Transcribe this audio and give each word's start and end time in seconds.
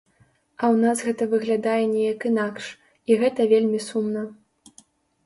А 0.61 0.67
ў 0.67 0.75
нас 0.85 1.01
гэта 1.07 1.27
выглядае 1.33 1.83
неяк 1.91 2.25
інакш, 2.29 2.65
і 3.11 3.19
гэта 3.25 3.47
вельмі 3.53 3.79
сумна. 3.89 4.23